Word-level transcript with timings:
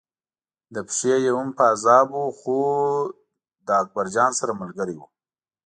له 0.73 0.81
پښې 0.87 1.13
یې 1.25 1.31
هم 1.37 1.49
پازاب 1.59 2.07
و 2.13 2.23
خو 2.39 2.55
له 3.65 3.73
اکبرجان 3.81 4.31
سره 4.39 4.51
ملګری 4.61 4.95
و. 4.97 5.01